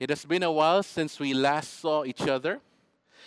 [0.00, 2.60] It has been a while since we last saw each other,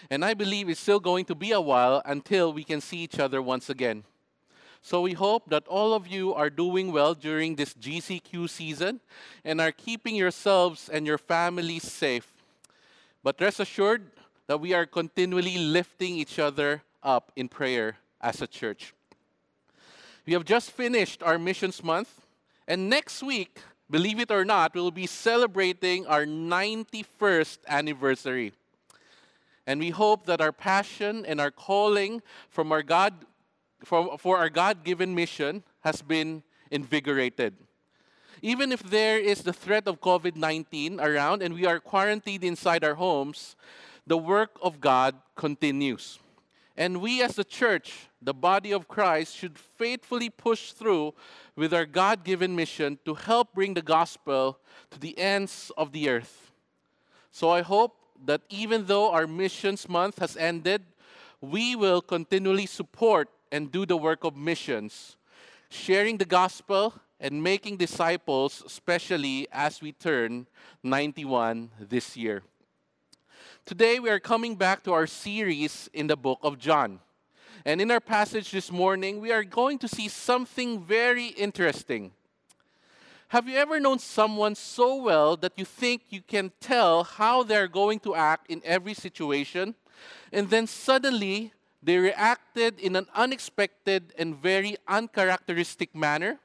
[0.10, 3.20] and I believe it's still going to be a while until we can see each
[3.20, 4.04] other once again.
[4.82, 9.00] So we hope that all of you are doing well during this GCQ season
[9.44, 12.32] and are keeping yourselves and your families safe.
[13.22, 14.04] But rest assured
[14.48, 18.94] that we are continually lifting each other up in prayer as a church.
[20.26, 22.22] We have just finished our missions month,
[22.68, 23.60] and next week
[23.92, 28.54] believe it or not, we'll be celebrating our 91st anniversary.
[29.68, 33.14] And we hope that our passion and our calling from our God,
[33.84, 36.42] for, for our God given mission has been
[36.72, 37.54] invigorated.
[38.42, 42.84] Even if there is the threat of COVID 19 around and we are quarantined inside
[42.84, 43.56] our homes,
[44.08, 46.18] the work of God continues.
[46.82, 51.14] And we as the church, the body of Christ, should faithfully push through
[51.56, 54.58] with our God given mission to help bring the gospel
[54.90, 56.52] to the ends of the earth.
[57.32, 60.82] So I hope that even though our missions month has ended,
[61.40, 65.18] we will continually support and do the work of missions,
[65.70, 70.48] sharing the gospel and making disciples, especially as we turn
[70.82, 72.42] 91 this year.
[73.66, 77.00] Today, we are coming back to our series in the book of John.
[77.64, 82.12] And in our passage this morning, we are going to see something very interesting.
[83.30, 87.68] Have you ever known someone so well that you think you can tell how they're
[87.68, 89.76] going to act in every situation,
[90.34, 91.54] and then suddenly
[91.84, 96.40] they reacted in an unexpected and very uncharacteristic manner?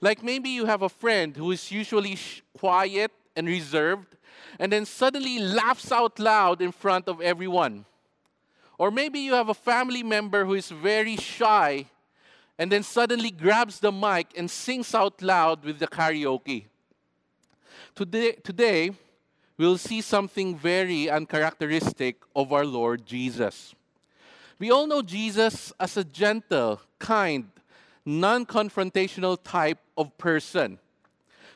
[0.00, 2.16] Like maybe you have a friend who is usually
[2.56, 4.15] quiet and reserved,
[4.58, 7.84] and then suddenly laughs out loud in front of everyone.
[8.78, 11.86] Or maybe you have a family member who is very shy
[12.58, 16.64] and then suddenly grabs the mic and sings out loud with the karaoke.
[17.94, 18.90] Today, today
[19.58, 23.74] we'll see something very uncharacteristic of our Lord Jesus.
[24.58, 27.50] We all know Jesus as a gentle, kind,
[28.04, 30.78] non confrontational type of person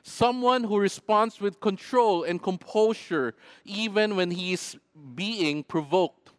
[0.03, 3.35] someone who responds with control and composure
[3.65, 4.77] even when he is
[5.15, 6.31] being provoked.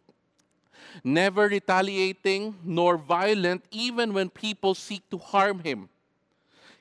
[1.04, 5.88] Never retaliating nor violent even when people seek to harm him.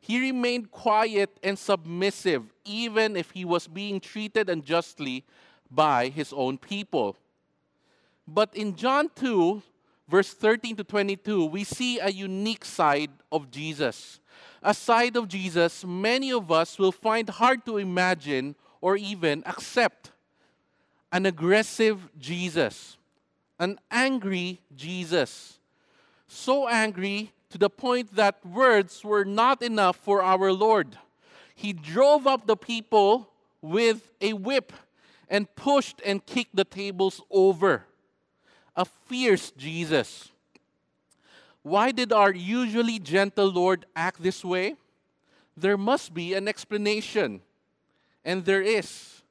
[0.02, 5.24] He remained quiet and submissive even if he was being treated unjustly
[5.69, 7.16] by his own people.
[8.28, 9.62] But in John 2,
[10.08, 14.20] verse 13 to 22, we see a unique side of Jesus
[14.61, 20.11] a side of Jesus many of us will find hard to imagine or even accept.
[21.11, 22.97] An aggressive Jesus,
[23.59, 25.59] an angry Jesus.
[26.27, 30.97] So angry to the point that words were not enough for our Lord.
[31.53, 33.29] He drove up the people
[33.61, 34.71] with a whip
[35.29, 37.85] and pushed and kicked the tables over.
[38.75, 40.31] A fierce Jesus.
[41.63, 44.75] Why did our usually gentle Lord act this way?
[45.55, 47.41] There must be an explanation.
[48.25, 49.22] And there is.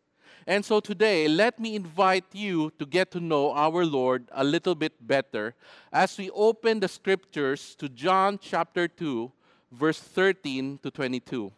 [0.46, 4.74] And so today, let me invite you to get to know our Lord a little
[4.74, 5.54] bit better
[5.92, 9.30] as we open the scriptures to John chapter 2,
[9.70, 11.52] verse 13 to 22.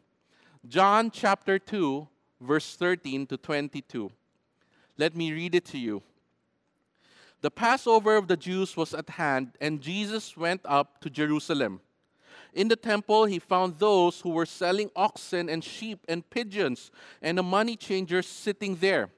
[0.69, 2.07] John chapter 2,
[2.41, 4.11] verse 13 to 22.
[4.99, 6.03] Let me read it to you.
[7.43, 11.81] The Passover of the Jews was at hand, and Jesus went up to Jerusalem.
[12.55, 17.37] In the temple, he found those who were selling oxen and sheep and pigeons, and
[17.37, 19.11] the money changers sitting there.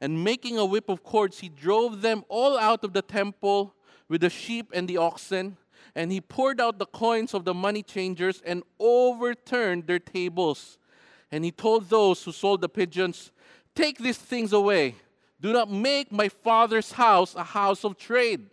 [0.00, 3.74] And making a whip of cords, he drove them all out of the temple
[4.08, 5.58] with the sheep and the oxen.
[5.94, 10.78] And he poured out the coins of the money changers and overturned their tables.
[11.30, 13.32] And he told those who sold the pigeons,
[13.74, 14.94] Take these things away
[15.44, 18.46] do not make my father's house a house of trade.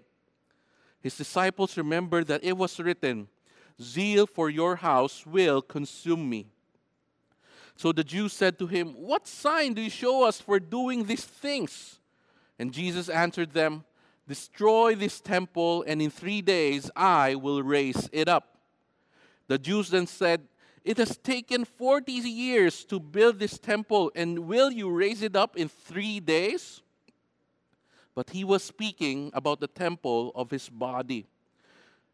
[1.00, 3.30] His disciples remembered that it was written,
[3.82, 6.48] Zeal for your house will consume me.
[7.78, 11.24] So the Jews said to him, What sign do you show us for doing these
[11.24, 11.98] things?
[12.60, 13.86] And Jesus answered them,
[14.28, 18.58] Destroy this temple, and in three days I will raise it up.
[19.48, 20.42] The Jews then said,
[20.84, 25.56] it has taken 40 years to build this temple, and will you raise it up
[25.56, 26.82] in three days?
[28.16, 31.28] But he was speaking about the temple of his body.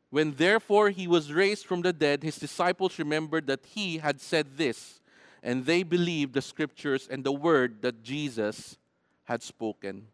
[0.10, 4.58] When therefore he was raised from the dead, his disciples remembered that he had said
[4.58, 5.02] this,
[5.42, 8.78] and they believed the scriptures and the word that Jesus
[9.26, 10.08] had spoken.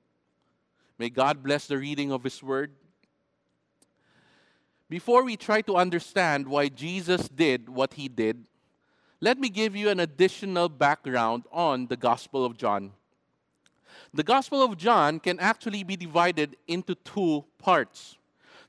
[0.98, 2.72] May God bless the reading of his word.
[4.90, 8.46] Before we try to understand why Jesus did what he did,
[9.22, 12.92] let me give you an additional background on the Gospel of John.
[14.14, 18.18] The Gospel of John can actually be divided into two parts.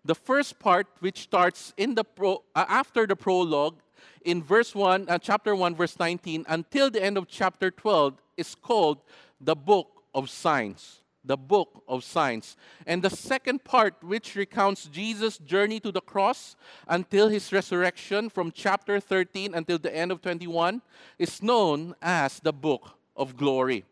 [0.05, 3.81] The first part, which starts in the pro, uh, after the prologue,
[4.25, 8.55] in verse 1, uh, chapter 1, verse 19, until the end of chapter 12, is
[8.55, 8.99] called
[9.41, 11.01] the Book of Signs.
[11.25, 12.57] The Book of Signs.
[12.87, 16.57] And the second part, which recounts Jesus' journey to the cross
[16.87, 20.83] until his resurrection from chapter 13 until the end of 21,
[21.19, 23.85] is known as the Book of Glory.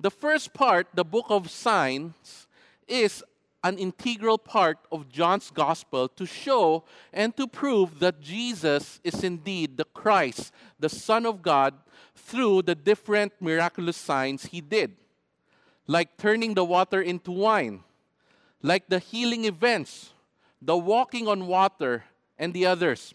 [0.00, 2.48] The first part, the Book of Signs,
[2.88, 3.22] is
[3.64, 9.76] an integral part of John's gospel to show and to prove that Jesus is indeed
[9.76, 11.74] the Christ, the Son of God,
[12.16, 14.96] through the different miraculous signs he did,
[15.86, 17.82] like turning the water into wine,
[18.62, 20.12] like the healing events,
[20.60, 22.04] the walking on water,
[22.38, 23.14] and the others.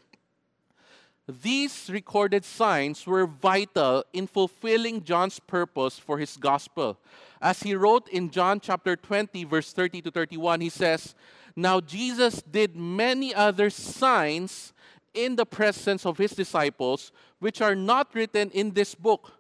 [1.28, 6.98] These recorded signs were vital in fulfilling John's purpose for his gospel.
[7.42, 11.16] As he wrote in John chapter 20, verse 30 to 31, he says,
[11.54, 14.72] Now Jesus did many other signs
[15.14, 19.34] in the presence of his disciples, which are not written in this book.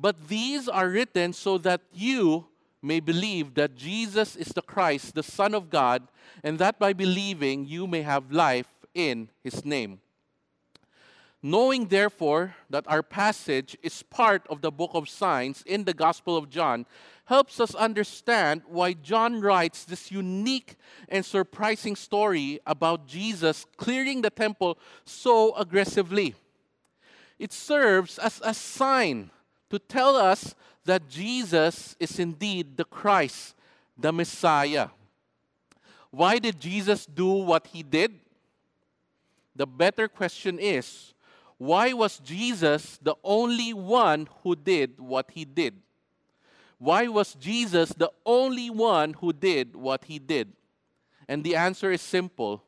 [0.00, 2.46] But these are written so that you
[2.80, 6.06] may believe that Jesus is the Christ, the Son of God,
[6.44, 10.00] and that by believing you may have life in his name.
[11.42, 16.36] Knowing, therefore, that our passage is part of the book of signs in the Gospel
[16.36, 16.86] of John
[17.26, 20.76] helps us understand why John writes this unique
[21.08, 26.34] and surprising story about Jesus clearing the temple so aggressively.
[27.38, 29.30] It serves as a sign
[29.70, 30.54] to tell us
[30.84, 33.54] that Jesus is indeed the Christ,
[33.96, 34.88] the Messiah.
[36.10, 38.14] Why did Jesus do what he did?
[39.54, 41.12] The better question is
[41.58, 45.74] why was Jesus the only one who did what he did?
[46.78, 50.52] Why was Jesus the only one who did what he did?
[51.26, 52.62] And the answer is simple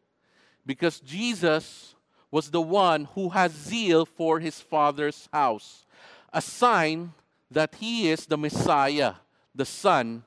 [0.67, 1.95] because Jesus
[2.31, 5.87] was the one who has zeal for his Father's house,
[6.33, 7.13] a sign
[7.51, 9.15] that he is the Messiah,
[9.55, 10.23] the Son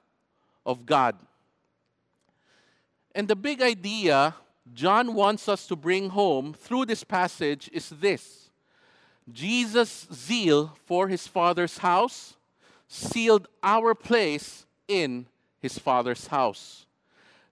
[0.66, 1.16] of God.
[3.16, 4.36] And the big idea
[4.74, 8.50] John wants us to bring home through this passage is this
[9.32, 12.36] Jesus' zeal for his Father's house
[12.88, 15.26] sealed our place in
[15.60, 16.86] his Father's house.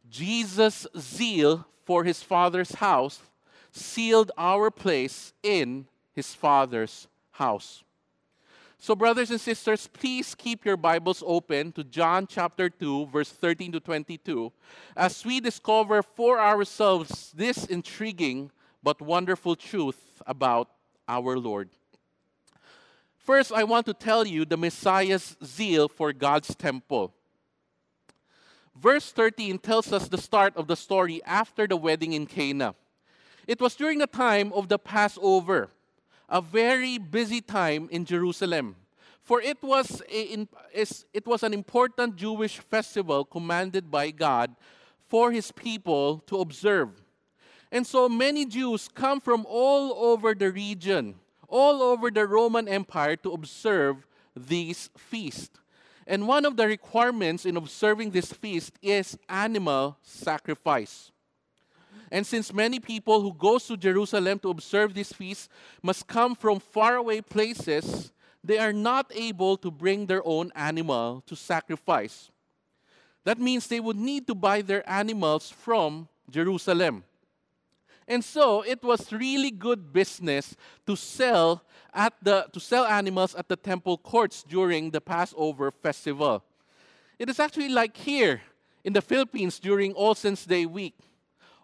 [0.10, 3.20] Jesus' zeal for his Father's house
[3.72, 7.84] sealed our place in his Father's house.
[8.84, 13.74] So, brothers and sisters, please keep your Bibles open to John chapter 2, verse 13
[13.74, 14.52] to 22,
[14.98, 18.50] as we discover for ourselves this intriguing
[18.82, 20.68] but wonderful truth about
[21.08, 21.70] our Lord.
[23.20, 27.14] First, I want to tell you the Messiah's zeal for God's temple.
[28.76, 32.74] Verse 13 tells us the start of the story after the wedding in Cana.
[33.46, 35.70] It was during the time of the Passover,
[36.32, 38.78] a very busy time in Jerusalem.
[39.22, 44.56] For it was, a, it was an important Jewish festival commanded by God
[45.08, 46.90] for his people to observe.
[47.72, 51.16] And so many Jews come from all over the region,
[51.48, 55.60] all over the Roman Empire to observe these feasts.
[56.08, 61.12] And one of the requirements in observing this feast is animal sacrifice.
[62.12, 65.50] And since many people who go to Jerusalem to observe this feast
[65.82, 68.12] must come from faraway places,
[68.44, 72.30] they are not able to bring their own animal to sacrifice.
[73.24, 77.04] That means they would need to buy their animals from Jerusalem.
[78.08, 81.64] And so it was really good business to sell
[81.94, 86.44] at the to sell animals at the temple courts during the Passover festival.
[87.20, 88.42] It is actually like here
[88.84, 90.96] in the Philippines during All Saints Day week.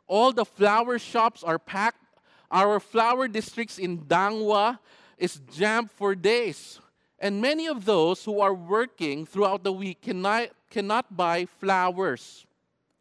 [0.07, 2.03] All the flower shops are packed.
[2.49, 4.79] Our flower districts in Dangwa
[5.17, 6.79] is jammed for days.
[7.19, 12.45] And many of those who are working throughout the week cannot, cannot buy flowers.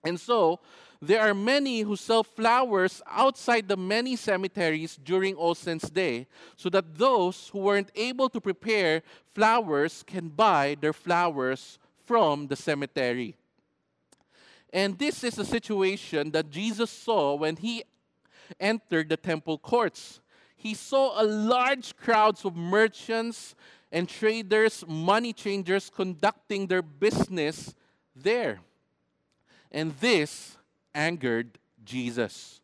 [0.03, 0.61] And so
[1.03, 6.71] there are many who sell flowers outside the many cemeteries during All Saints' Day so
[6.71, 9.03] that those who weren't able to prepare
[9.35, 13.37] flowers can buy their flowers from the cemetery.
[14.73, 17.85] And this is a situation that Jesus saw when he
[18.61, 20.21] entered the temple courts.
[20.57, 23.55] He saw a large crowds of merchants
[23.93, 27.75] and traders, money changers conducting their business
[28.15, 28.61] there.
[29.71, 30.57] And this
[30.95, 32.61] angered Jesus.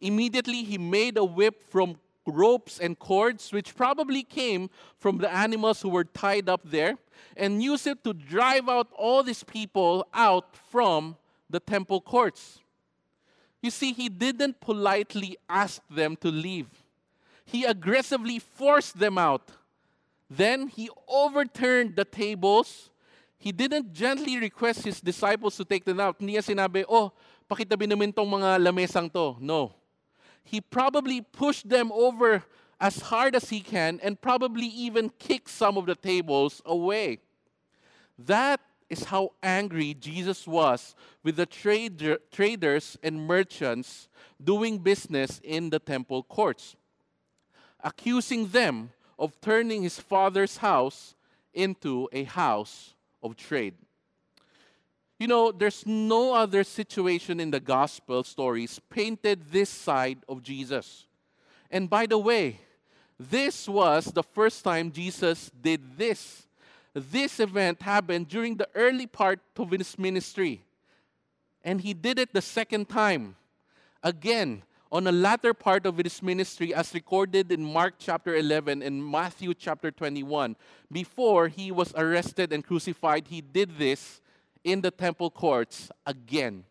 [0.00, 5.82] Immediately, he made a whip from ropes and cords, which probably came from the animals
[5.82, 6.96] who were tied up there.
[7.36, 11.16] and used it to drive out all these people out from
[11.50, 12.60] the temple courts.
[13.60, 16.68] You see, he didn't politely ask them to leave,
[17.44, 19.50] he aggressively forced them out.
[20.30, 22.90] Then he overturned the tables.
[23.36, 26.20] He didn't gently request his disciples to take them out.
[26.20, 27.10] Niya sinabi, oh,
[27.50, 29.34] pakitabi namin tong mga lamesang to.
[29.42, 29.74] No.
[30.44, 32.44] He probably pushed them over
[32.80, 37.18] as hard as he can and probably even kicked some of the tables away.
[38.16, 38.60] That
[38.90, 44.08] is how angry Jesus was with the trader, traders and merchants
[44.42, 46.76] doing business in the temple courts,
[47.82, 51.14] accusing them of turning his father's house
[51.54, 53.74] into a house of trade.
[55.18, 61.06] You know, there's no other situation in the gospel stories painted this side of Jesus.
[61.70, 62.58] And by the way,
[63.18, 66.46] this was the first time Jesus did this
[66.94, 70.62] this event happened during the early part of his ministry.
[71.62, 73.36] And he did it the second time.
[74.02, 79.04] Again, on the latter part of his ministry, as recorded in Mark chapter 11 and
[79.04, 80.56] Matthew chapter 21.
[80.90, 84.20] Before he was arrested and crucified, he did this
[84.64, 86.64] in the temple courts again.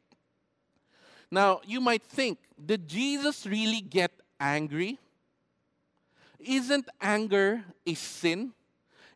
[1.32, 5.00] Now, you might think, did Jesus really get angry?
[6.40, 8.52] Isn't anger a sin?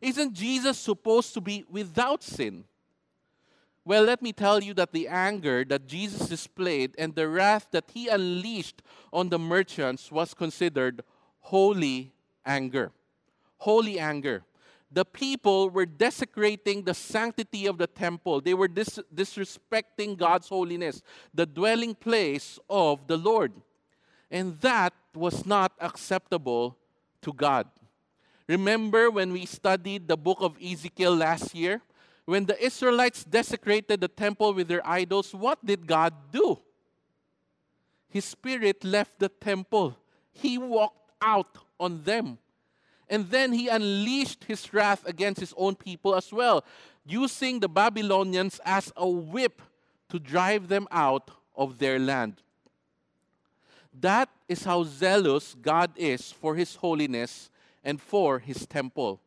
[0.04, 2.64] Isn't Jesus supposed to be without sin?
[3.86, 7.90] Well, let me tell you that the anger that Jesus displayed and the wrath that
[7.90, 8.82] he unleashed
[9.14, 11.02] on the merchants was considered
[11.40, 12.12] holy
[12.44, 12.92] anger.
[13.56, 14.44] Holy anger.
[14.92, 18.42] The people were desecrating the sanctity of the temple.
[18.42, 21.00] They were dis- disrespecting God's holiness,
[21.32, 23.54] the dwelling place of the Lord.
[24.30, 26.76] And that was not acceptable
[27.22, 27.68] to God.
[28.48, 31.80] Remember when we studied the book of Ezekiel last year?
[32.26, 36.58] When the Israelites desecrated the temple with their idols, what did God do?
[38.08, 39.96] His spirit left the temple.
[40.32, 42.38] He walked out on them.
[43.08, 46.64] And then he unleashed his wrath against his own people as well,
[47.04, 49.60] using the Babylonians as a whip
[50.08, 52.40] to drive them out of their land.
[54.00, 57.50] That is how zealous God is for his holiness
[57.84, 59.20] and for his temple.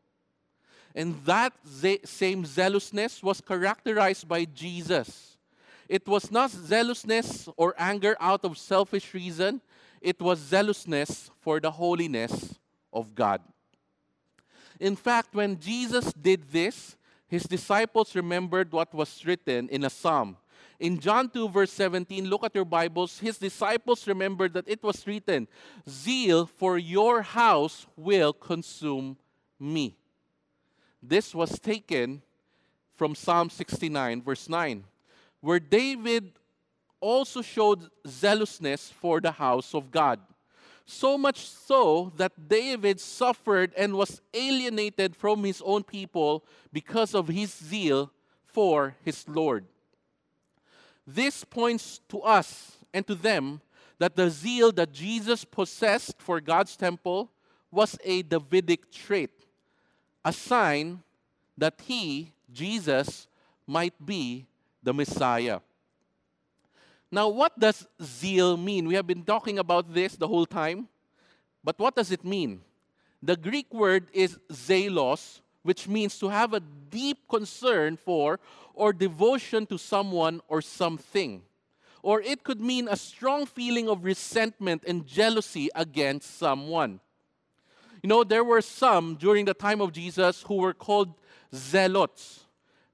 [0.95, 5.37] And that ze- same zealousness was characterized by Jesus.
[5.87, 9.61] It was not zealousness or anger out of selfish reason,
[10.01, 12.55] it was zealousness for the holiness
[12.91, 13.41] of God.
[14.79, 16.95] In fact, when Jesus did this,
[17.27, 20.37] his disciples remembered what was written in a psalm
[20.79, 23.17] in John 2, verse 17, look at your Bibles.
[23.19, 25.47] His disciples remembered that it was written,
[25.89, 29.17] Zeal for your house will consume
[29.59, 29.95] me.
[31.01, 32.21] This was taken
[32.95, 34.83] from Psalm 69, verse 9,
[35.41, 36.33] where David
[36.99, 40.19] also showed zealousness for the house of God.
[40.85, 47.27] So much so that David suffered and was alienated from his own people because of
[47.27, 48.11] his zeal
[48.45, 49.65] for his Lord.
[51.07, 53.61] This points to us and to them
[53.97, 57.31] that the zeal that Jesus possessed for God's temple
[57.71, 59.31] was a Davidic trait,
[60.25, 61.01] a sign
[61.57, 63.27] that he, Jesus,
[63.65, 64.45] might be
[64.83, 65.61] the Messiah.
[67.09, 68.87] Now, what does zeal mean?
[68.87, 70.89] We have been talking about this the whole time,
[71.63, 72.61] but what does it mean?
[73.23, 78.39] The Greek word is zelos, which means to have a deep concern for
[78.73, 81.41] or devotion to someone or something.
[82.01, 87.01] Or it could mean a strong feeling of resentment and jealousy against someone.
[88.01, 91.13] You know, there were some during the time of Jesus who were called
[91.53, 92.45] zealots.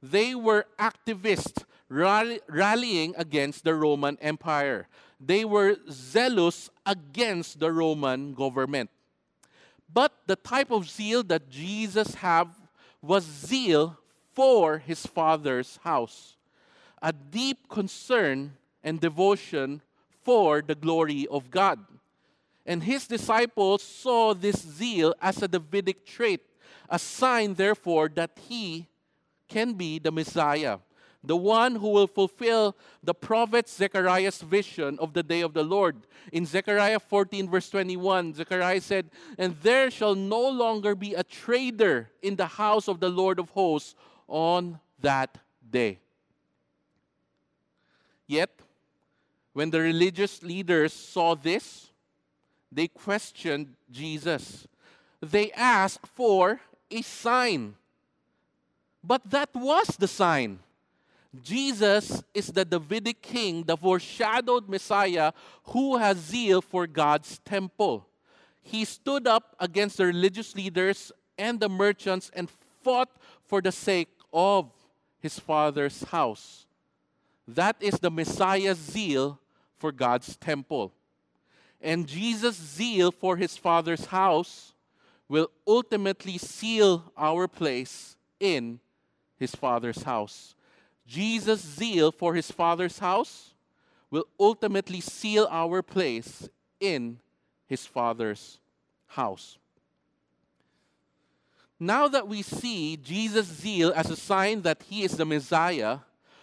[0.01, 4.87] They were activists rallying against the Roman Empire.
[5.19, 8.89] They were zealous against the Roman government.
[9.93, 12.47] But the type of zeal that Jesus had
[13.03, 13.97] was zeal
[14.31, 16.37] for his father's house,
[17.01, 19.81] a deep concern and devotion
[20.23, 21.79] for the glory of God.
[22.65, 26.41] And his disciples saw this zeal as a Davidic trait,
[26.89, 28.87] a sign, therefore, that he
[29.49, 30.79] can be the Messiah,
[31.23, 35.95] the one who will fulfill the prophet Zechariah's vision of the day of the Lord.
[36.31, 42.09] In Zechariah 14, verse 21, Zechariah said, And there shall no longer be a trader
[42.21, 43.95] in the house of the Lord of hosts
[44.27, 45.37] on that
[45.69, 45.99] day.
[48.27, 48.51] Yet,
[49.53, 51.91] when the religious leaders saw this,
[52.71, 54.67] they questioned Jesus.
[55.21, 57.75] They asked for a sign.
[59.03, 60.59] But that was the sign.
[61.41, 65.31] Jesus is the Davidic king, the foreshadowed Messiah
[65.65, 68.07] who has zeal for God's temple.
[68.61, 72.49] He stood up against the religious leaders and the merchants and
[72.83, 73.09] fought
[73.45, 74.69] for the sake of
[75.19, 76.65] his father's house.
[77.47, 79.39] That is the Messiah's zeal
[79.77, 80.93] for God's temple.
[81.81, 84.73] And Jesus' zeal for his father's house
[85.27, 88.79] will ultimately seal our place in
[89.37, 90.55] his father's house.
[91.05, 93.53] Jesus' zeal for his father's house
[94.09, 96.47] will ultimately seal our place
[96.79, 97.19] in
[97.67, 98.59] his father's
[99.07, 99.57] house.
[101.79, 105.99] Now that we see Jesus' zeal as a sign that he is the Messiah,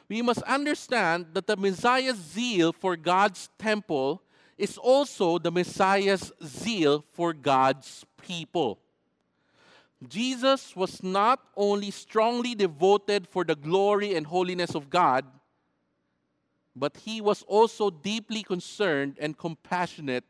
[0.09, 4.23] we must understand that the Messiah's zeal for God's temple
[4.59, 8.79] is also the Messiah's zeal for God's people.
[10.09, 15.27] Jesus was not only strongly devoted for the glory and holiness of God,
[16.75, 20.25] but he was also deeply concerned and compassionate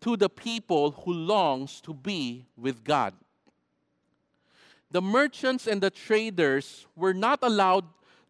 [0.00, 3.14] to the people who longs to be with God.
[4.90, 7.84] The merchants and the traders were not allowed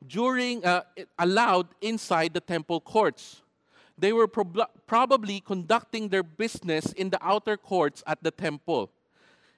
[0.07, 0.83] during uh,
[1.19, 3.43] allowed inside the temple courts.
[3.97, 8.91] They were prob- probably conducting their business in the outer courts at the temple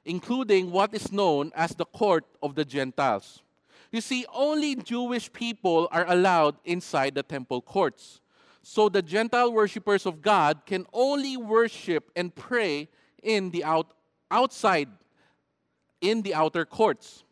[0.07, 3.43] including what is known as the court of the Gentiles.
[3.91, 8.21] You see, only Jewish people are allowed inside the temple courts.
[8.63, 12.89] So the Gentile worshippers of God can only worship and pray
[13.23, 13.93] in the out,
[14.31, 14.89] outside,
[16.01, 17.25] in the outer courts.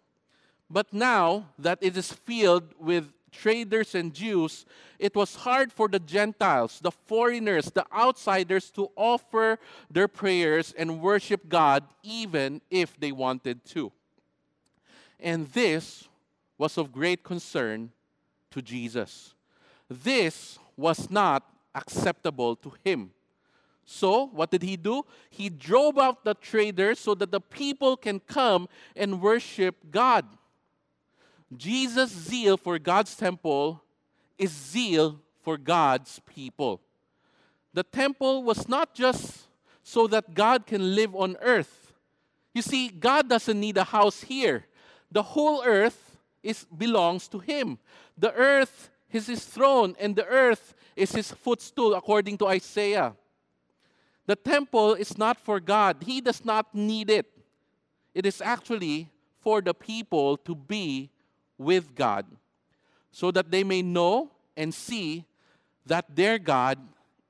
[0.69, 4.65] But now that it is filled with traders and Jews,
[4.99, 9.59] it was hard for the Gentiles, the foreigners, the outsiders to offer
[9.91, 13.93] their prayers and worship God even if they wanted to.
[15.21, 16.09] And this
[16.59, 17.91] was of great concern
[18.51, 19.35] to Jesus.
[19.89, 21.43] This was not
[21.75, 23.11] acceptable to him.
[23.85, 25.05] So, what did he do?
[25.29, 30.25] He drove out the traders so that the people can come and worship God.
[31.57, 33.83] Jesus' zeal for God's temple
[34.39, 36.81] is zeal for God's people.
[37.73, 39.47] The temple was not just
[39.83, 41.93] so that God can live on earth.
[42.55, 44.65] You see, God doesn't need a house here.
[45.11, 47.79] The whole earth is, belongs to Him.
[48.17, 53.15] The earth is His throne, and the earth is His footstool, according to Isaiah.
[54.27, 57.27] The temple is not for God, He does not need it.
[58.15, 61.11] It is actually for the people to be
[61.59, 62.27] with God,
[63.11, 65.25] so that they may know and see
[65.87, 66.79] that their God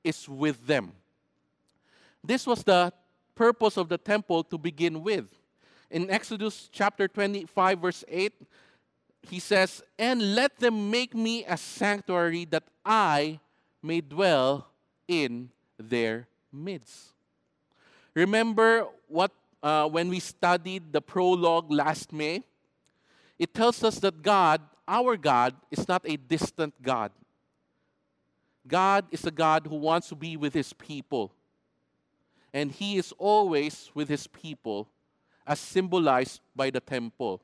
[0.03, 0.93] is with them.
[2.23, 2.91] This was the
[3.35, 5.29] purpose of the temple to begin with.
[5.91, 8.33] In Exodus chapter 25, verse 8,
[9.21, 13.39] he says, And let them make me a sanctuary that I
[13.81, 14.67] may dwell
[15.07, 17.13] in their midst.
[18.13, 22.43] Remember what uh, when we studied the prologue last May?
[23.37, 27.11] It tells us that God, our God, is not a distant God.
[28.67, 31.31] God is a God who wants to be with his people.
[32.53, 34.87] And he is always with his people,
[35.45, 37.41] as symbolized by the temple.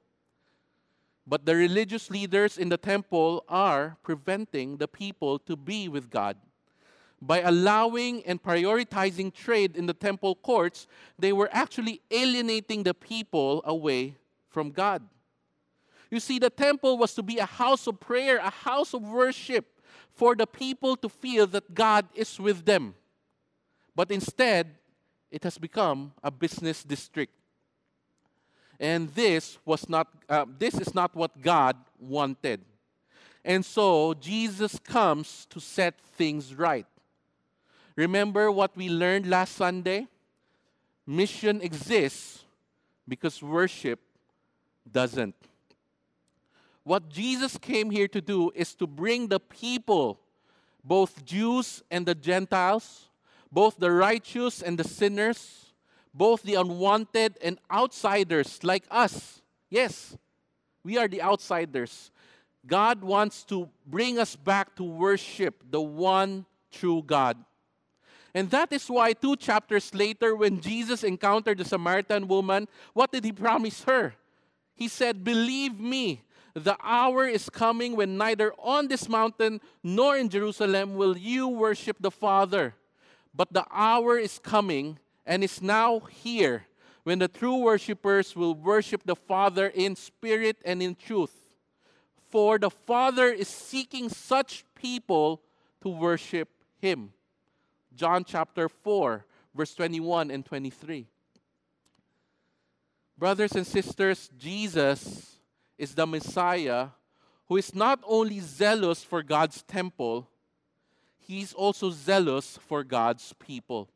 [1.28, 6.38] But the religious leaders in the temple are preventing the people to be with God.
[7.22, 10.88] By allowing and prioritizing trade in the temple courts,
[11.20, 14.16] they were actually alienating the people away
[14.50, 15.04] from God.
[16.12, 19.66] You see, the temple was to be a house of prayer, a house of worship
[20.14, 22.94] for the people to feel that God is with them.
[23.96, 24.76] But instead,
[25.32, 27.34] it has become a business district.
[28.78, 32.62] And this was not uh, this is not what God wanted.
[33.46, 36.86] And so Jesus comes to set things right.
[37.96, 40.08] Remember what we learned last Sunday?
[41.08, 42.44] Mission exists
[43.08, 44.00] because worship
[44.92, 45.36] doesn't.
[46.84, 50.20] What Jesus came here to do is to bring the people,
[50.84, 53.10] both Jews and the Gentiles,
[53.52, 55.74] both the righteous and the sinners,
[56.14, 59.42] both the unwanted and outsiders like us.
[59.70, 60.18] Yes,
[60.84, 62.12] we are the outsiders.
[62.66, 67.38] God wants to bring us back to worship the one true God.
[68.34, 73.26] And that is why two chapters later, when Jesus encountered the Samaritan woman, what did
[73.26, 74.16] he promise her?
[74.76, 76.22] He said, Believe me,
[76.54, 81.98] the hour is coming when neither on this mountain nor in Jerusalem will you worship
[82.00, 82.76] the Father.
[83.34, 86.66] But the hour is coming and is now here
[87.04, 91.36] when the true worshippers will worship the Father in spirit and in truth.
[92.32, 95.42] for the Father is seeking such people
[95.82, 96.48] to worship
[96.80, 97.12] Him.
[97.94, 101.08] John chapter 4, verse 21 and 23.
[103.18, 105.31] Brothers and sisters, Jesus
[105.82, 106.90] is the Messiah
[107.48, 110.30] who is not only zealous for God's temple,
[111.18, 113.90] he's also zealous for God's people.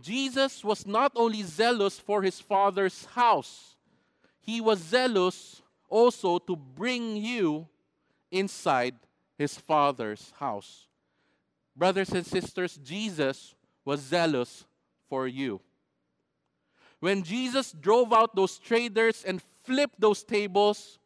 [0.00, 3.76] Jesus was not only zealous for his Father's house,
[4.40, 7.68] he was zealous also to bring you
[8.32, 8.96] inside
[9.38, 10.88] his Father's house.
[11.76, 14.64] Brothers and sisters, Jesus was zealous
[15.08, 15.60] for you.
[16.98, 20.98] When Jesus drove out those traders and flipped those tables,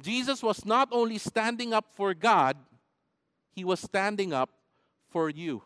[0.00, 2.56] Jesus was not only standing up for God,
[3.50, 4.50] he was standing up
[5.10, 5.62] for you.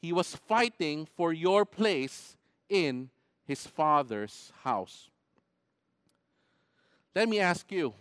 [0.00, 2.36] He was fighting for your place
[2.68, 3.10] in
[3.46, 5.10] his Father's house.
[7.14, 7.94] Let me ask you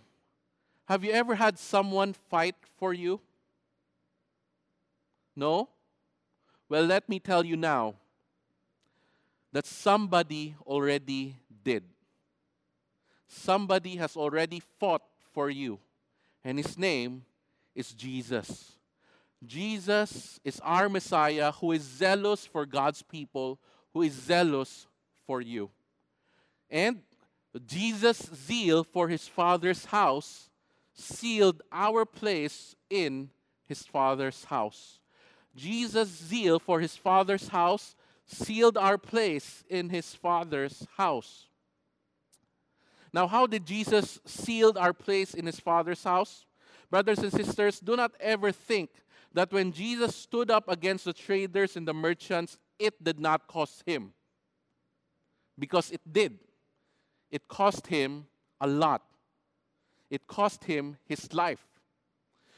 [0.85, 3.21] have you ever had someone fight for you?
[5.35, 5.69] No?
[6.67, 7.95] Well, let me tell you now
[9.53, 11.83] that somebody already did.
[13.33, 15.01] Somebody has already fought
[15.33, 15.79] for you,
[16.43, 17.23] and his name
[17.75, 18.73] is Jesus.
[19.45, 23.59] Jesus is our Messiah who is zealous for God's people,
[23.93, 24.87] who is zealous
[25.25, 25.69] for you.
[26.69, 27.01] And
[27.65, 30.49] Jesus' zeal for his Father's house
[30.93, 33.29] sealed our place in
[33.65, 34.99] his Father's house.
[35.55, 41.47] Jesus' zeal for his Father's house sealed our place in his Father's house.
[43.13, 46.45] Now, how did Jesus seal our place in his Father's house?
[46.89, 48.89] Brothers and sisters, do not ever think
[49.33, 53.83] that when Jesus stood up against the traders and the merchants, it did not cost
[53.85, 54.13] him.
[55.57, 56.39] Because it did.
[57.31, 58.25] It cost him
[58.59, 59.03] a lot.
[60.09, 61.65] It cost him his life.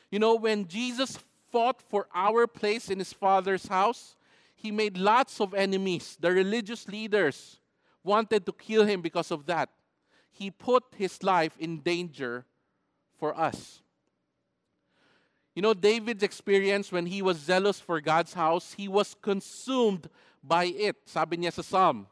[0.10, 1.18] You know, when Jesus
[1.52, 4.16] fought for our place in his Father's house,
[4.56, 6.18] he made lots of enemies.
[6.20, 7.60] The religious leaders
[8.04, 9.70] wanted to kill him because of that
[10.38, 12.46] he put his life in danger
[13.18, 13.82] for us.
[15.56, 20.10] You know, David's experience when he was zealous for God's house, he was consumed
[20.44, 20.98] by it.
[21.06, 22.08] Sabi niya sa Psalm.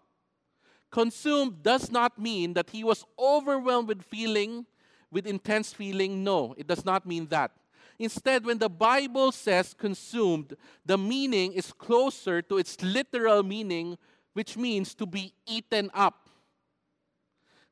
[0.89, 4.65] Consumed does not mean that he was overwhelmed with feeling,
[5.11, 6.23] with intense feeling.
[6.23, 7.51] No, it does not mean that.
[7.99, 10.55] Instead, when the Bible says consumed,
[10.85, 13.97] the meaning is closer to its literal meaning,
[14.33, 16.22] which means to be eaten up.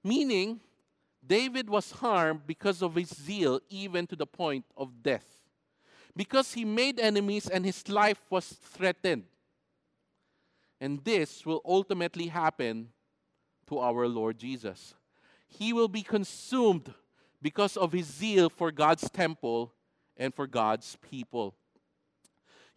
[0.04, 0.60] Meaning,
[1.26, 5.26] David was harmed because of his zeal, even to the point of death.
[6.16, 9.24] Because he made enemies and his life was threatened.
[10.80, 12.90] And this will ultimately happen
[13.68, 14.96] to our Lord Jesus.
[15.48, 16.94] He will be consumed
[17.42, 19.74] because of his zeal for God's temple
[20.18, 21.56] and for God's people.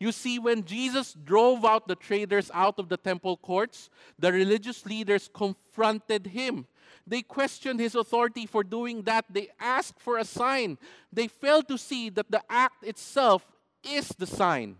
[0.01, 4.85] You see, when Jesus drove out the traders out of the temple courts, the religious
[4.85, 6.67] leaders confronted him
[7.07, 9.27] they questioned his authority for doing that.
[9.29, 10.79] They asked for a sign.
[11.13, 13.47] They failed to see that the act itself
[13.83, 14.77] is the sign.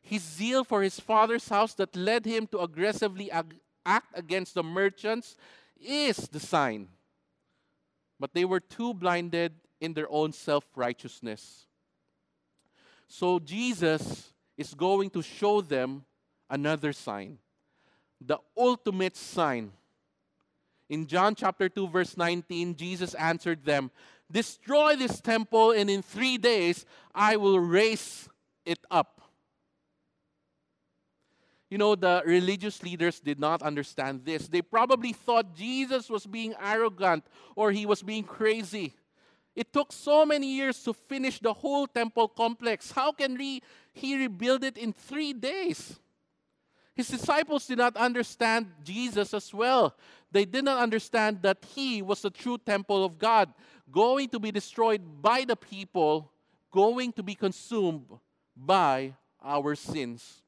[0.00, 4.62] His zeal for his father's house that led him to aggressively ag- act against the
[4.62, 5.36] merchants
[5.78, 6.88] is the sign.
[8.18, 11.66] But they were too blinded in their own self righteousness.
[13.14, 16.06] So Jesus is going to show them
[16.48, 17.36] another sign,
[18.18, 19.70] the ultimate sign
[20.88, 23.90] in John chapter 2, verse 19, Jesus answered them,
[24.30, 28.28] Destroy this temple, and in three days I will raise
[28.64, 29.20] it up.
[31.70, 34.48] You know, the religious leaders did not understand this.
[34.48, 37.24] They probably thought Jesus was being arrogant
[37.56, 38.92] or he was being crazy.
[39.54, 42.90] It took so many years to finish the whole temple complex.
[42.90, 43.62] How can he,
[43.92, 45.98] he rebuild it in three days?
[46.94, 49.94] His disciples did not understand Jesus as well.
[50.30, 53.52] They did not understand that he was the true temple of God,
[53.90, 56.30] going to be destroyed by the people,
[56.70, 58.06] going to be consumed
[58.56, 60.42] by our sins.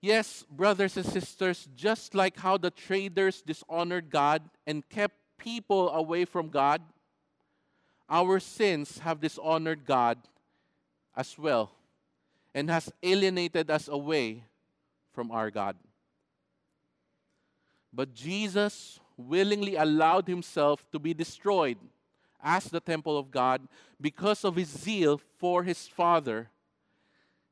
[0.00, 6.24] Yes, brothers and sisters, just like how the traders dishonored God and kept people away
[6.24, 6.82] from God,
[8.08, 10.18] our sins have dishonored God
[11.16, 11.72] as well
[12.54, 14.44] and has alienated us away
[15.12, 15.76] from our God.
[17.92, 21.78] But Jesus willingly allowed himself to be destroyed
[22.42, 23.66] as the temple of God
[24.00, 26.50] because of his zeal for his Father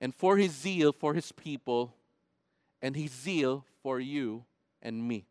[0.01, 1.95] and for his zeal for his people
[2.83, 4.45] and his zeal for you
[4.83, 5.25] and me.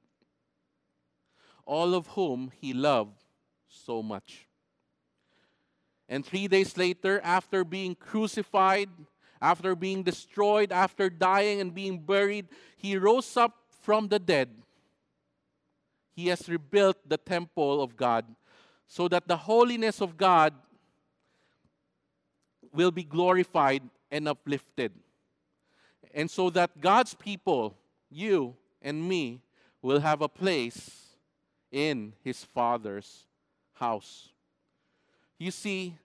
[1.65, 3.23] All of whom he loved
[3.67, 4.47] so much.
[6.09, 8.89] And three days later, after being crucified,
[9.41, 14.49] after being destroyed, after dying and being buried, he rose up from the dead.
[16.13, 18.25] He has rebuilt the temple of God
[18.85, 20.53] so that the holiness of God
[22.73, 24.91] will be glorified and uplifted.
[26.13, 27.77] And so that God's people,
[28.09, 29.41] you and me,
[29.81, 31.00] will have a place
[31.71, 33.25] in his Father's
[33.73, 34.29] house.
[35.37, 35.95] You see,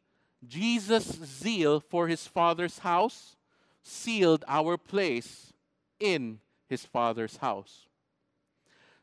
[0.47, 3.37] Jesus' zeal for his Father's house
[3.83, 5.53] sealed our place
[6.01, 7.87] in his Father's house.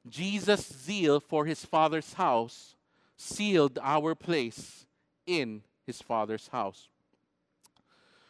[0.07, 2.75] Jesus' zeal for his Father's house
[3.15, 4.85] sealed our place
[5.25, 6.89] in his Father's house.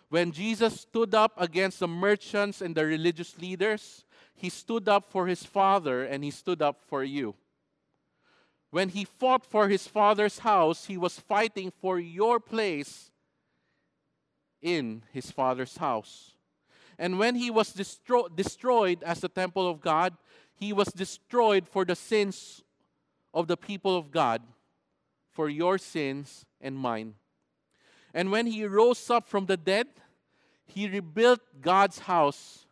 [0.10, 5.26] When Jesus stood up against the merchants and the religious leaders, he stood up for
[5.26, 7.34] his Father and he stood up for you.
[8.74, 13.12] When he fought for his Father's house, he was fighting for your place
[14.64, 16.32] in his Father's house.
[16.98, 20.18] And when he was destro- destroyed as the temple of God,
[20.56, 22.64] he was destroyed for the sins
[23.32, 24.42] of the people of God,
[25.30, 27.14] for your sins and mine.
[28.12, 29.86] And when he rose up from the dead,
[30.66, 32.66] he rebuilt God's house.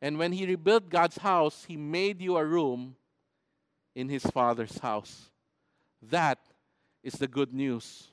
[0.00, 2.94] And when he rebuilt God's house, he made you a room
[3.94, 5.30] in his father's house.
[6.02, 6.38] That
[7.02, 8.08] is the good news.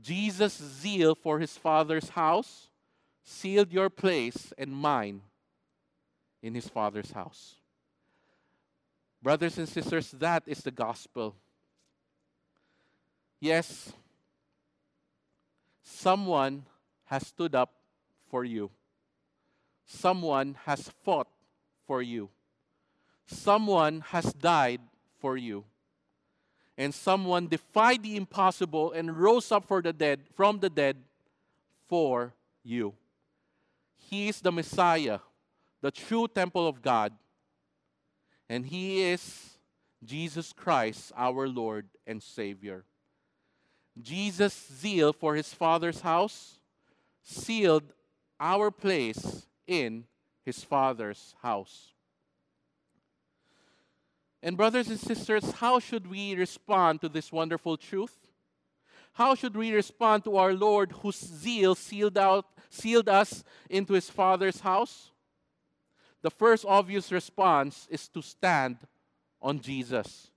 [0.00, 2.68] Jesus' zeal for his father's house
[3.22, 5.22] sealed your place and mine
[6.42, 7.56] in his father's house.
[9.22, 11.34] Brothers and sisters, that is the gospel.
[13.40, 13.92] Yes,
[15.82, 16.64] someone
[17.06, 17.72] has stood up
[18.28, 18.70] for you.
[19.86, 21.28] Someone has fought
[21.86, 22.28] for you.
[23.26, 24.80] Someone has died
[25.18, 25.64] for you.
[26.76, 30.96] And someone defied the impossible and rose up for the dead from the dead
[31.86, 32.34] for
[32.64, 32.94] you.
[33.96, 35.20] He is the Messiah,
[35.80, 37.12] the true temple of God.
[38.48, 39.56] And he is
[40.04, 42.84] Jesus Christ, our Lord and Savior.
[44.00, 46.58] Jesus' zeal for his Father's house
[47.22, 47.84] sealed
[48.38, 50.04] our place in
[50.44, 51.93] his Father's house.
[54.44, 58.14] And, brothers and sisters, how should we respond to this wonderful truth?
[59.14, 64.10] How should we respond to our Lord whose zeal sealed, out, sealed us into his
[64.10, 65.12] Father's house?
[66.20, 68.76] The first obvious response is to stand
[69.40, 70.30] on Jesus.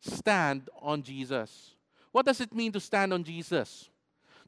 [0.00, 1.76] Stand on Jesus.
[2.10, 3.88] What does it mean to stand on Jesus?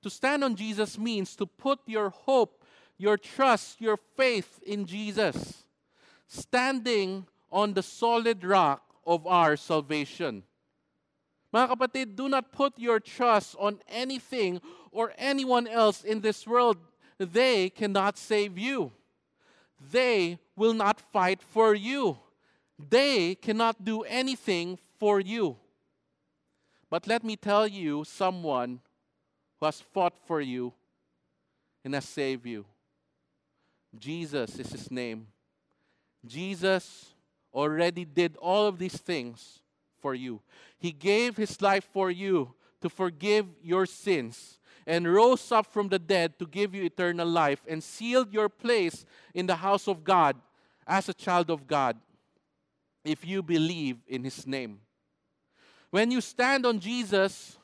[0.03, 2.65] To stand on Jesus means to put your hope,
[2.99, 5.63] your trust, your faith in Jesus.
[6.27, 10.43] Standing on the solid rock of our salvation.
[11.53, 14.61] Mga kapatid, do not put your trust on anything
[14.93, 16.79] or anyone else in this world.
[17.19, 18.93] They cannot save you.
[19.91, 22.19] They will not fight for you.
[22.79, 25.57] They cannot do anything for you.
[26.89, 28.81] But let me tell you someone
[29.59, 30.73] who has fought for you
[31.85, 32.65] and has saved you.
[33.99, 35.27] Jesus is his name.
[36.25, 37.15] Jesus
[37.53, 39.61] already did all of these things
[40.01, 40.41] for you.
[40.79, 45.99] He gave his life for you to forgive your sins and rose up from the
[45.99, 50.37] dead to give you eternal life and sealed your place in the house of God
[50.87, 51.97] as a child of God
[53.05, 54.81] if you believe in his name.
[55.91, 57.59] When you stand on Jesus,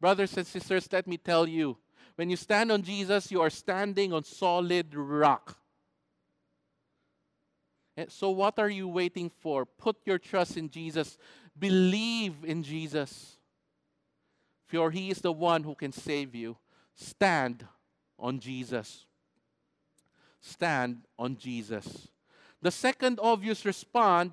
[0.00, 1.76] brothers and sisters, let me tell you,
[2.16, 5.56] when you stand on Jesus, you are standing on solid rock.
[8.00, 9.66] And so, what are you waiting for?
[9.66, 11.18] Put your trust in Jesus.
[11.58, 13.36] Believe in Jesus.
[14.68, 16.56] For He is the one who can save you.
[16.94, 17.66] Stand
[18.18, 19.04] on Jesus.
[20.40, 22.08] Stand on Jesus.
[22.62, 24.32] The second obvious response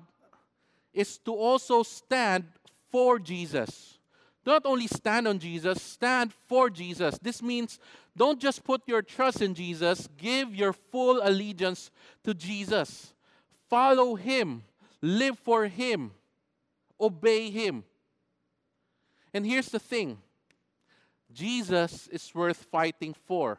[0.94, 2.46] is to also stand
[2.90, 3.98] for Jesus.
[4.46, 7.18] Not only stand on Jesus, stand for Jesus.
[7.20, 7.78] This means
[8.16, 11.90] don't just put your trust in Jesus, give your full allegiance
[12.24, 13.12] to Jesus.
[13.68, 14.62] Follow Him,
[15.02, 16.12] live for Him,
[17.00, 17.84] obey Him.
[19.34, 20.18] And here's the thing
[21.32, 23.58] Jesus is worth fighting for.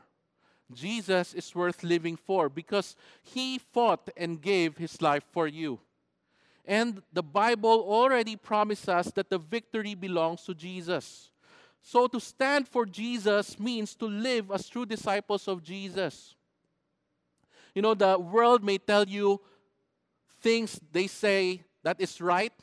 [0.71, 5.79] Jesus is worth living for because He fought and gave His life for you.
[6.65, 11.31] And the Bible already promises us that the victory belongs to Jesus.
[11.81, 16.35] So to stand for Jesus means to live as true disciples of Jesus.
[17.73, 19.41] You know, the world may tell you
[20.41, 22.53] things they say that is right,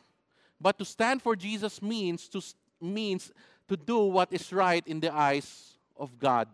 [0.60, 2.42] but to stand for Jesus means to
[2.80, 3.32] means
[3.68, 6.48] to do what is right in the eyes of God.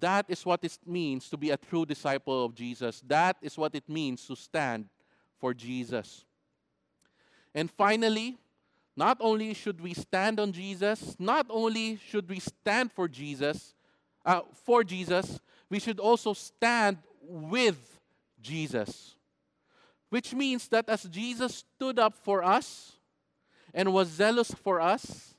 [0.00, 3.02] That is what it means to be a true disciple of Jesus.
[3.06, 4.86] That is what it means to stand
[5.38, 6.24] for Jesus.
[7.54, 8.38] And finally,
[8.96, 13.74] not only should we stand on Jesus, not only should we stand for Jesus,
[14.26, 18.00] uh, for Jesus, we should also stand with
[18.40, 19.14] Jesus.
[20.10, 22.92] Which means that as Jesus stood up for us
[23.74, 25.34] and was zealous for us,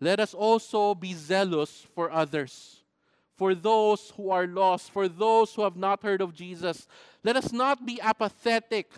[0.00, 2.84] let us also be zealous for others
[3.36, 6.86] for those who are lost, for those who have not heard of Jesus.
[7.22, 8.90] Let us not be apathetic.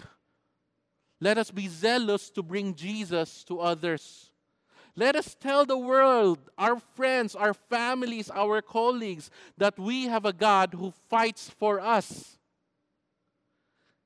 [1.21, 4.26] Let us be zealous to bring Jesus to others.
[4.99, 10.33] Let us tell the world, our friends, our families, our colleagues, that we have a
[10.33, 12.39] God who fights for us.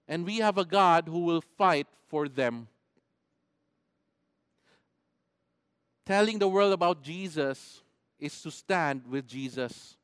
[0.08, 2.66] And we have a God who will fight for them.
[6.04, 7.82] Telling the world about Jesus
[8.18, 9.96] is to stand with Jesus.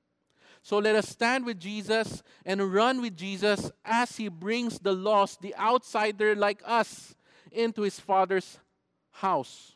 [0.63, 5.41] So let us stand with Jesus and run with Jesus as he brings the lost,
[5.41, 7.17] the outsider like us,
[7.51, 8.59] into his Father's
[9.11, 9.76] house.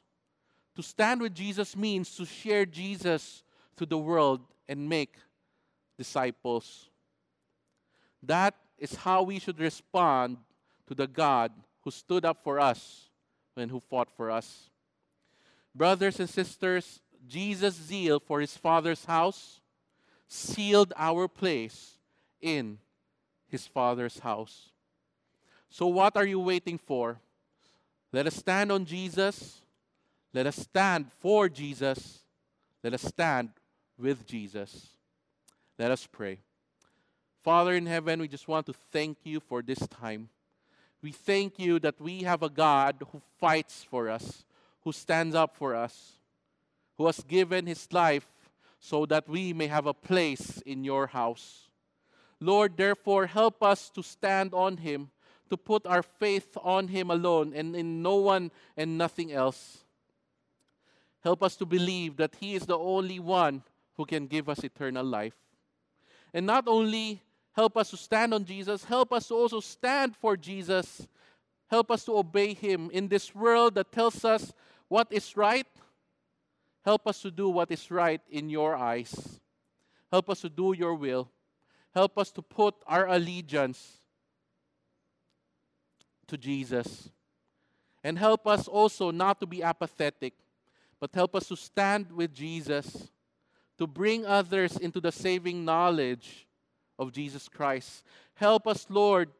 [0.76, 3.42] To stand with Jesus means to share Jesus
[3.76, 5.14] to the world and make
[5.98, 6.88] disciples.
[8.22, 10.38] That is how we should respond
[10.86, 11.52] to the God
[11.82, 13.08] who stood up for us
[13.56, 14.70] and who fought for us.
[15.74, 19.60] Brothers and sisters, Jesus' zeal for his Father's house
[20.26, 21.98] sealed our place
[22.40, 22.78] in
[23.48, 24.70] his Father's house.
[25.68, 27.20] So, what are you waiting for?
[28.12, 29.60] Let us stand on Jesus.
[30.32, 32.20] Let us stand for Jesus.
[32.82, 33.50] Let us stand
[33.98, 34.88] with Jesus.
[35.78, 36.38] Let us pray.
[37.42, 40.28] Father in heaven, we just want to thank you for this time.
[41.02, 44.44] We thank you that we have a God who fights for us,
[44.84, 46.12] who stands up for us,
[46.98, 48.28] who has given his life
[48.80, 51.68] so that we may have a place in your house.
[52.40, 55.10] Lord, therefore, help us to stand on him,
[55.50, 59.79] to put our faith on him alone and in no one and nothing else.
[61.22, 63.62] Help us to believe that he is the only one
[63.96, 65.34] who can give us eternal life.
[66.32, 70.36] And not only help us to stand on Jesus, help us to also stand for
[70.36, 71.06] Jesus.
[71.68, 74.52] Help us to obey him in this world that tells us
[74.88, 75.66] what is right
[76.82, 79.40] Help us to do what is right in your eyes.
[80.10, 81.30] Help us to do your will.
[81.94, 83.98] Help us to put our allegiance
[86.26, 87.10] to Jesus.
[88.02, 90.32] And help us also not to be apathetic,
[91.00, 93.10] but help us to stand with Jesus,
[93.78, 96.46] to bring others into the saving knowledge
[96.98, 98.04] of Jesus Christ.
[98.34, 99.30] Help us, Lord,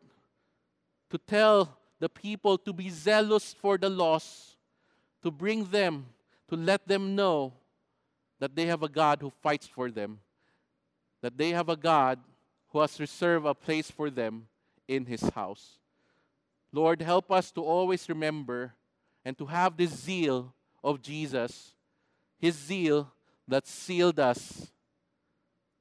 [1.10, 4.56] to tell the people to be zealous for the lost,
[5.22, 6.06] to bring them
[6.50, 7.52] to let them know
[8.40, 10.18] that they have a God who fights for them,
[11.22, 12.18] that they have a God
[12.70, 14.48] who has reserved a place for them
[14.88, 15.78] in His house.
[16.72, 18.74] Lord, help us to always remember
[19.24, 21.74] and to have this zeal of Jesus,
[22.38, 23.12] His zeal
[23.46, 24.70] that sealed us,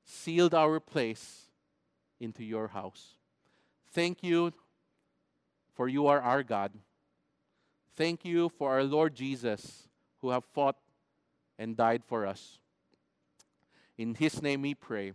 [0.04, 1.50] sealed our place
[2.20, 3.16] into your house.
[3.92, 4.54] Thank you
[5.74, 6.72] for you are our God.
[7.96, 9.88] Thank you for our Lord Jesus
[10.22, 10.76] who have fought
[11.58, 12.60] and died for us.
[13.98, 15.14] In his name we pray.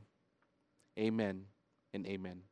[0.99, 1.47] Amen
[1.93, 2.43] and amen.